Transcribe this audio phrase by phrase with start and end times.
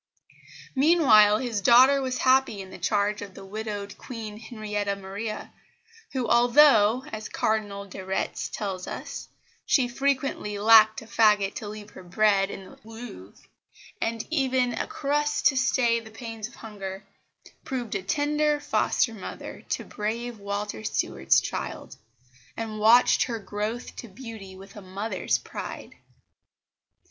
[0.73, 5.53] Meanwhile his daughter was happy in the charge of the widowed Queen Henrietta Maria,
[6.13, 9.27] who although, as Cardinal de Retz tells us,
[9.63, 13.39] she frequently "lacked a faggot to leave her bed in the Louvre,"
[14.01, 17.03] and even a crust to stay the pangs of hunger,
[17.63, 21.95] proved a tender foster mother to brave Walter Stuart's child,
[22.57, 25.93] and watched her growth to beauty with a mother's pride.